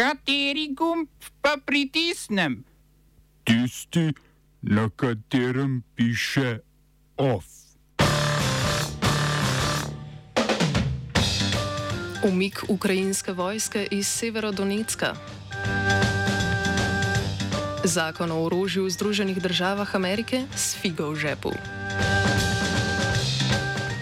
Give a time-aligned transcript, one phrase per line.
[0.00, 1.12] Kateri gumb
[1.44, 2.64] pa pritisnem?
[3.44, 4.16] Tisti,
[4.64, 6.64] na katerem piše
[7.20, 7.44] OF.
[12.24, 15.12] Umik ukrajinske vojske iz Severodonetska.
[17.84, 21.52] Zakon o orožju v Združenih državah Amerike s figo v žepu.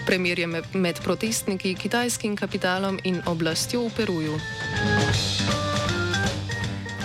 [0.07, 4.39] Premirje med protestniki, kitajskim kapitalom in oblastjo v Peruju.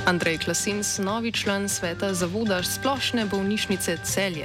[0.06, 4.44] Andrej Klasins, novi član sveta zavoda splošne bolnišnice Celje.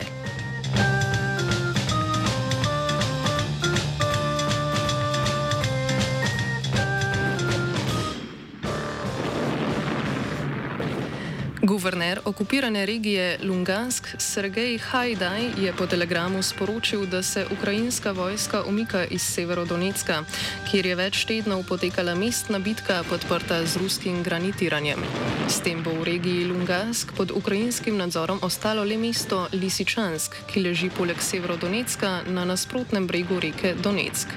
[11.62, 19.06] Guverner okupirane regije Lungansk Sergej Hajdaj je po telegramu sporočil, da se ukrajinska vojska umika
[19.06, 20.24] iz Severodonetska,
[20.72, 25.04] kjer je več tednov potekala mestna bitka podprta z ruskim granitiranjem.
[25.50, 30.90] S tem bo v regiji Lungansk pod ukrajinskim nadzorom ostalo le mesto Lisičansk, ki leži
[30.90, 34.32] poleg Severodonetska na nasprotnem bregu reke Donetsk.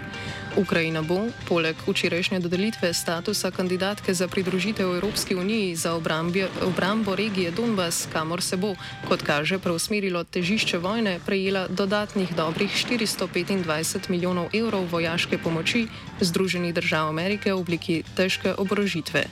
[0.56, 7.50] Ukrajina bo, poleg včerajšnje dodelitve statusa kandidatke za pridružitev Evropski uniji za obrambje, obrambo regije
[7.50, 8.74] Donbas, kamor se bo,
[9.08, 15.86] kot kaže, preusmerilo težišče vojne, prejela dodatnih dobrih 425 milijonov evrov vojaške pomoči
[16.20, 19.24] Združenih držav Amerike v obliki težke oborožitve.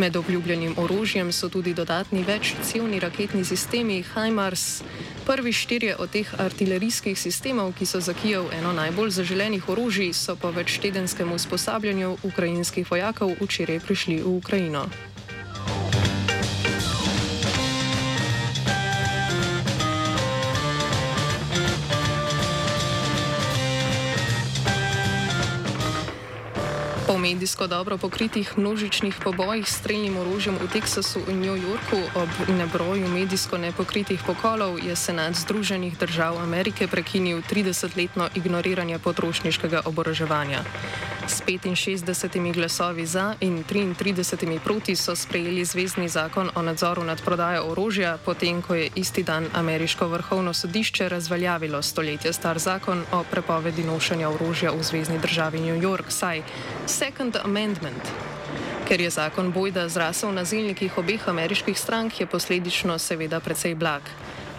[0.00, 4.82] Med obljubljenim orožjem so tudi dodatni večcevni raketni sistemi HIMARS.
[5.26, 10.36] Prvi štirje od teh artilerijskih sistemov, ki so za Kijev eno najbolj zaželenih orožij, so
[10.36, 14.88] po večtedenskem usposabljanju ukrajinskih vojakov včeraj prišli v Ukrajino.
[27.20, 33.08] Medijsko dobro pokritih množičnih pobojih s streljnim orožjem v Teksasu in New Yorku ob nebroju
[33.08, 40.64] medijsko nepokritih pokolov je Senat Združenih držav Amerike prekinil 30-letno ignoriranje potrošniškega oboroževanja.
[41.30, 47.70] S 65 glasovi za in 33 proti so sprejeli zvezdni zakon o nadzoru nad prodajo
[47.70, 53.84] orožja, potem ko je isti dan ameriško vrhovno sodišče razveljavilo stoletje star zakon o prepovedi
[53.84, 56.42] nošenja orožja v zvezdni državi New York, saj
[56.86, 58.39] Second Amendment.
[58.90, 64.02] Ker je zakon bojda zrasel na zilnikih obeh ameriških strank, je posledično seveda precej blag.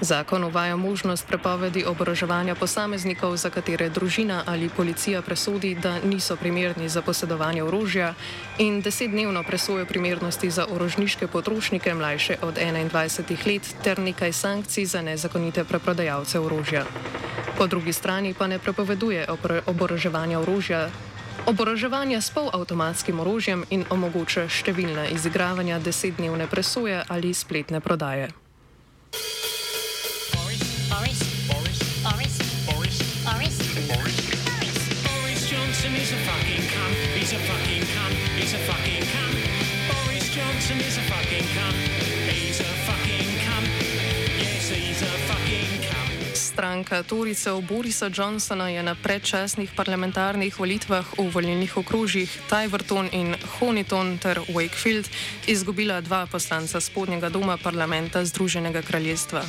[0.01, 6.89] Zakon uvaja možnost prepovedi oboroževanja posameznikov, za katere družina ali policija presodi, da niso primerni
[6.89, 8.13] za posedovanje orožja,
[8.57, 15.01] in desetdnevno presojo primernosti za orožniške potrošnike mlajše od 21 let, ter nekaj sankcij za
[15.01, 16.85] nezakonite preprodajalce orožja.
[17.57, 19.27] Po drugi strani pa ne prepoveduje
[19.65, 20.89] oboroževanja orožja.
[21.45, 28.29] Oboroževanje s polavtomatskim orožjem in omogoča številna izigravanja desetdnevne presoje ali spletne prodaje.
[46.51, 54.19] Stranka Toricev Borisa Johnsona je na predčasnih parlamentarnih volitvah v volilnih okrožjih Tyverton in Honiton
[54.19, 55.07] ter Wakefield
[55.47, 59.47] izgubila dva poslanca spodnjega doma parlamenta Združenega kraljestva.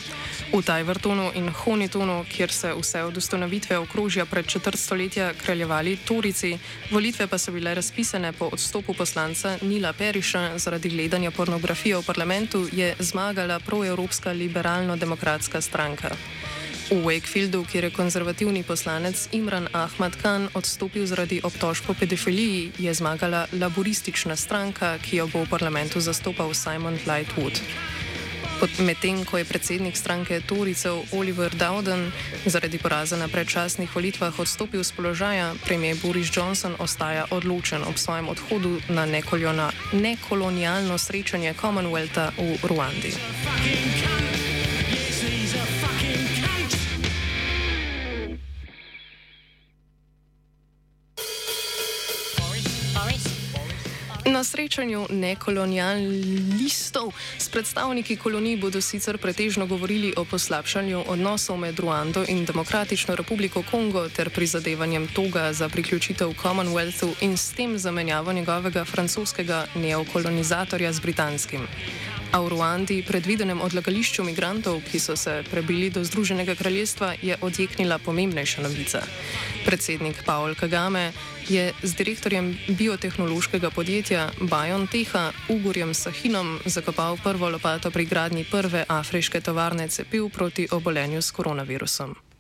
[0.54, 6.54] V Tyvertonu in Honitonu, kjer se vse od ustanovitve okrožja pred četrt stoletja kraljevali Torici,
[6.90, 12.68] volitve pa so bile razpisane po odstopu poslanca Nila Periša zaradi gledanja pornografije v parlamentu,
[12.72, 16.14] je zmagala proevropska liberalno-demokratska stranka.
[16.90, 22.94] V Wakefieldu, kjer je konzervativni poslanec Imran Ahmad Khan odstopil zaradi obtožb o pedofiliji, je
[22.94, 27.60] zmagala laboristična stranka, ki jo bo v parlamentu zastopal Simon Lightwood.
[28.78, 32.14] Medtem ko je predsednik stranke Toricev Oliver Dowden
[32.46, 38.28] zaradi poraza na predčasnih volitvah odstopil z položaja, premijer Boris Johnson ostaja odločen ob svojem
[38.28, 39.06] odhodu na
[39.92, 43.10] nekolonialno srečanje Commonwealtha v Ruandi.
[54.32, 62.24] Na srečanju nekolonialistov s predstavniki kolonij bodo sicer pretežno govorili o poslabšanju odnosov med Ruando
[62.24, 68.84] in Demokratično republiko Kongo ter prizadevanjem toga za priključitev Commonwealthu in s tem zamenjavo njegovega
[68.84, 71.68] francoskega neokolonizatorja z britanskim.
[72.32, 78.00] A v Ruandi, predvidenem odlagališču migrantov, ki so se prebili do Združenega kraljestva, je odjeknila
[78.00, 79.04] pomembnejša novica.
[79.68, 81.12] Predsednik Paul Kagame
[81.48, 89.44] je z direktorjem biotehnološkega podjetja BioNTecha Ugorjem Sahinom zakopal prvo lopato pri gradnji prve afriške
[89.44, 92.31] tovarne cepiv proti obolenju s koronavirusom.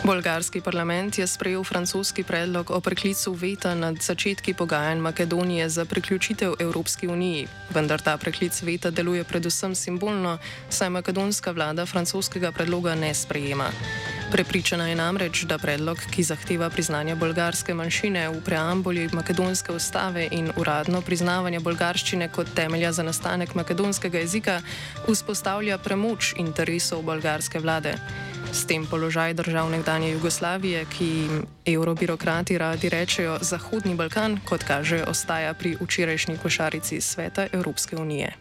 [0.00, 6.54] Bolgarski parlament je sprejel francoski predlog o preklicu veta nad začetki pogajanj Makedonije za priključitev
[6.58, 10.38] Evropski uniji, vendar ta preklic veta deluje predvsem simbolno,
[10.70, 13.68] saj makedonska vlada francoskega predloga ne sprejema.
[14.30, 20.52] Prepričana je namreč, da predlog, ki zahteva priznanje bolgarske manjšine v preambuli makedonske ustave in
[20.56, 24.60] uradno priznavanje bolgarščine kot temelja za nastanek makedonskega jezika,
[25.08, 27.96] vzpostavlja premoč interesov bolgarske vlade.
[28.52, 35.02] S tem položaj držav nekdanje Jugoslavije, ki jim evrobirokrati radi rečejo Zahodni Balkan, kot kaže,
[35.10, 38.32] ostaja pri včerajšnji košarici sveta Evropske unije.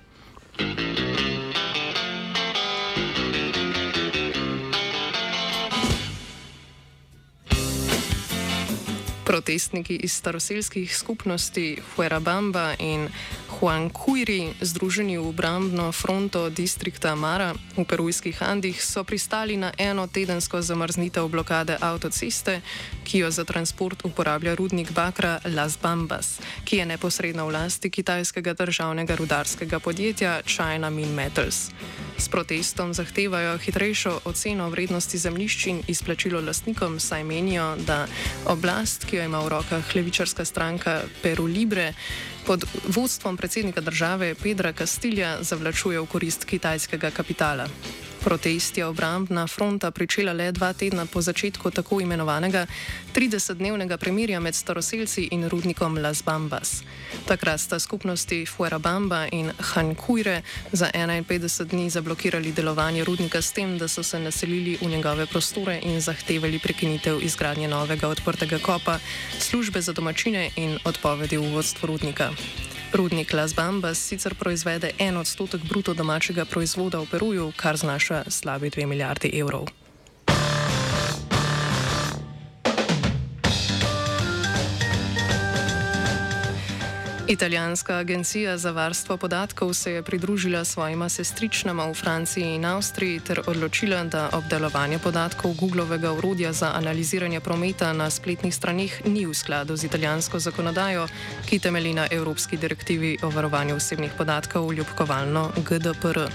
[9.30, 13.06] Protestniki iz staroselskih skupnosti Huerabamba in
[13.60, 20.08] Juan Kuiri, združeni v obrambno fronto distrikta Mara v perujskih Andih, so pristali na eno
[20.08, 22.64] tedensko zamrznitev blokade avtoceste,
[23.04, 28.56] ki jo za transport uporablja rudnik Bakra Las Bambas, ki je neposredno v lasti kitajskega
[28.56, 31.76] državnega rudarskega podjetja China Min Metals.
[32.16, 38.08] S protestom zahtevajo hitrejšo oceno vrednosti zemljišč in izplačilo lastnikom, saj menijo, da
[38.48, 41.94] oblast, ki jo ima v rokah levičarska stranka Peru Libre,
[42.47, 47.68] pod vodstvom predsednika države Pedra Castilja zavlačuje v korist kitajskega kapitala.
[48.24, 52.66] Protest je obrambna fronta pričela le dva tedna po začetku tako imenovanega
[53.16, 56.83] 30-dnevnega premirja med staroselci in rudnikom Las Bambas.
[57.25, 63.88] Takrat sta skupnosti Fuerabamba in Hankuire za 51 dni zablokirali delovanje rudnika s tem, da
[63.88, 69.00] so se naselili v njegove prostore in zahtevali prekinitev izgradnje novega odprtega kopa,
[69.39, 72.31] službe za domačine in odpovedi v vodstvo rudnika.
[72.94, 78.69] Rudnik Las Bambas sicer proizvede en odstotek bruto domačega proizvoda v Peruju, kar znaša slabi
[78.69, 79.79] 2 milijardi evrov.
[87.30, 93.42] Italijanska agencija za varstvo podatkov se je pridružila svojima sestričnama v Franciji in Avstriji ter
[93.48, 99.78] odločila, da obdelovanje podatkov Googlovega urodja za analiziranje prometa na spletnih straneh ni v skladu
[99.78, 101.08] z italijansko zakonodajo,
[101.46, 106.25] ki temelji na Evropski direktivi o varovanju osebnih podatkov ljubkovalno GDPR.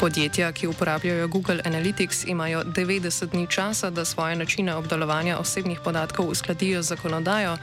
[0.00, 6.28] Podjetja, ki uporabljajo Google Analytics, imajo 90 dni časa, da svoje načine obdelovanja osebnih podatkov
[6.28, 7.56] uskladijo z zakonodajo,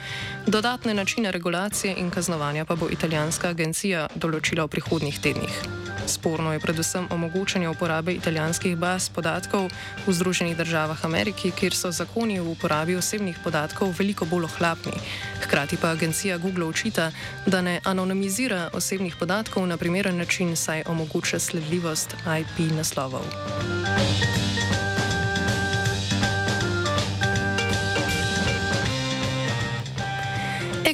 [0.47, 5.86] dodatne načine regulacije in kaznovanja pa bo italijanska agencija določila v prihodnjih tednih.
[6.07, 9.69] Sporno je predvsem omogočanje uporabe italijanskih baz podatkov
[10.07, 14.95] v Združenih državah Amerike, kjer so zakoni v uporabi osebnih podatkov veliko bolj ohlapni.
[15.43, 17.11] Hkrati pa agencija Google očita,
[17.45, 23.25] da ne anonimizira osebnih podatkov na primeren način, saj omogoča sledljivost IP naslovov.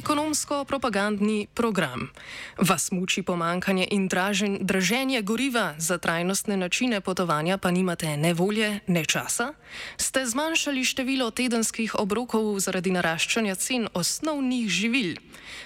[0.04, 2.12] Ekonomsko-propagandni program.
[2.60, 8.84] Vas muči pomankanje in dražen, draženje goriva, za trajnostne načine potovanja pa nimate ne volje,
[8.86, 9.56] ne časa?
[9.96, 15.16] Ste zmanjšali število tedenskih obrokov zaradi naraščanja cen osnovnih živil?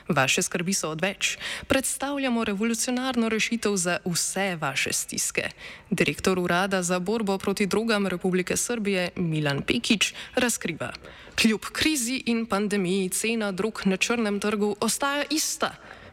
[0.06, 1.34] Vaše skrbi so odveč.
[1.66, 5.50] Predstavljamo revolucionarno rešitev za vse vaše stiske.
[5.90, 10.94] Direktor Urada za borbo proti drogam Republike Srbije Milan Pekič razkriva.
[11.38, 15.70] Kljub krizi in pandemiji cena drug na črnem trgu ostaja ista.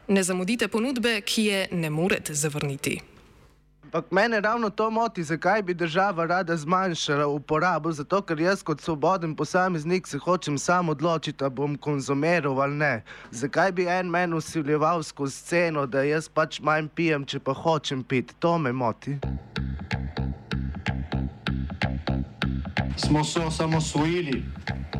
[0.07, 2.99] Ne zamudite ponudbe, ki je ne morete zavrniti.
[3.83, 7.91] Ampak mene ravno to moti, zakaj bi država rada zmanjšala uporabo.
[7.91, 13.03] Zato, ker jaz kot svoboden posameznik se hočem sam odločiti, da bom konzumiral ali ne.
[13.31, 18.03] Zakaj bi en meni usiljeval skozi sceno, da jaz pač manj pijem, če pa hočem
[18.03, 18.33] piti.
[18.39, 19.17] To me moti.
[22.97, 24.43] Smo se osamosvojili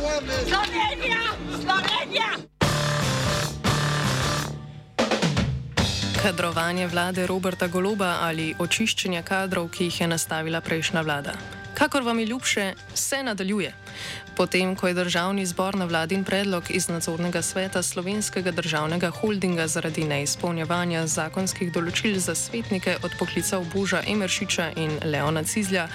[0.00, 1.20] Slovenija!
[1.60, 2.30] Slovenija!
[6.22, 11.59] Kadrovanje vlade Roberta Goloba ali očiščenje kadrov, ki jih je nastavila prejšnja vlada.
[11.80, 13.72] Kakor vam je ljubše, se nadaljuje.
[14.36, 20.04] Potem, ko je državni zbor na vladin predlog iz nadzornega sveta slovenskega državnega holdinga zaradi
[20.04, 25.88] neizpolnjevanja zakonskih določil za svetnike odpoklical Boža Emeršiča in Leona Cizlja,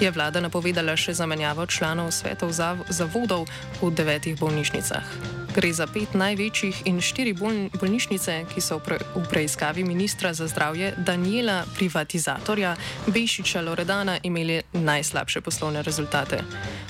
[0.00, 3.48] je vlada napovedala še zamenjavo članov svetov zav zavodov
[3.80, 5.39] v devetih bolnišnicah.
[5.50, 11.64] Gre za pet največjih in štiri bolnišnice, ki so v preiskavi ministra za zdravje Daniela
[11.74, 12.76] Privatizatorja
[13.06, 16.38] Bešiča Loredana imeli najslabše poslovne rezultate.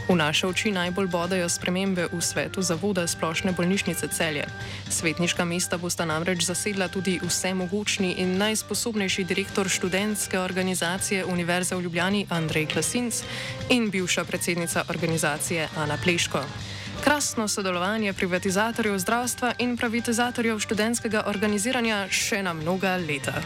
[0.09, 4.45] V naše oči najbolj bodajo spremembe v svetu zavoda splošne bolnišnice celje.
[4.91, 11.89] Svetniška mesta bosta namreč zasedla tudi vse mogočni in najsposobnejši direktor študentske organizacije Univerze v
[11.89, 13.23] Ljubljani Andrej Klasinc
[13.71, 16.45] in bivša predsednica organizacije Ana Pleško.
[17.05, 23.41] Krasno sodelovanje privatizatorjev zdravstva in privatizatorjev študentskega organiziranja še na mnoga leta.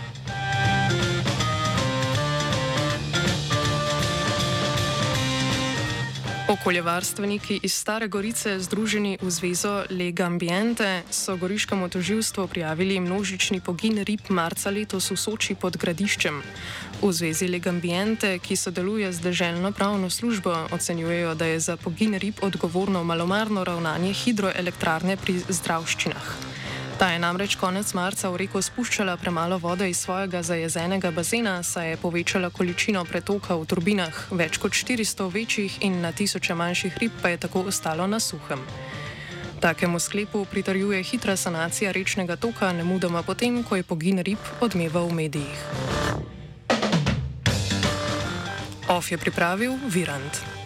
[6.54, 13.98] Okoljevarstveniki iz Stare Gorice, združeni v zvezo Lega Ambiente, so goriškemu toživstvu prijavili množični pogin
[14.04, 16.38] rib marca letos v Soči pod gradiščem.
[17.02, 22.14] V zvezi Lega Ambiente, ki sodeluje z državno pravno službo, ocenjujejo, da je za pogin
[22.14, 26.54] rib odgovorno malomarno ravnanje hidroelektrarne pri zdravščinah.
[26.98, 31.90] Ta je namreč konec marca v reko spuščala premalo vode iz svojega zajezenega bazena, saj
[31.90, 37.12] je povečala količino pretoka v turbinah, več kot 400 večjih in na tisoče manjših rib
[37.22, 38.62] pa je tako ostalo na suhem.
[39.60, 45.10] Takemu sklepu pritarjuje hitra sanacija rečnega toka, ne mudoma potem, ko je pogin rib odmeval
[45.10, 45.60] v medijih.
[48.88, 50.63] Of je pripravil Virant.